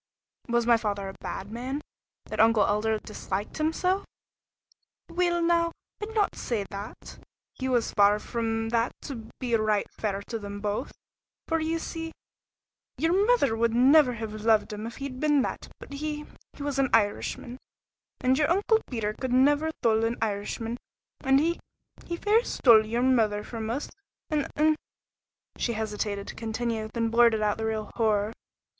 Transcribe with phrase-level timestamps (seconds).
[0.47, 1.79] "Was my father a bad man,
[2.25, 4.03] that Uncle 'Elder' disliked him so?"
[5.09, 7.19] "Weel now, I'd no say that;
[7.53, 10.91] he was far from that to be right fair to them both
[11.47, 12.13] for ye see
[12.97, 16.79] ye'r mither would never have loved him if he'd been that but he he was
[16.79, 17.59] an Irishman,
[18.21, 20.77] and ye'r Uncle Peter could never thole an Irishman,
[21.23, 21.59] and he
[22.07, 23.87] he fair stole ye'r mither from us
[24.31, 24.75] a' an"
[25.59, 28.33] she hesitated to continue, then blurted out the real horror.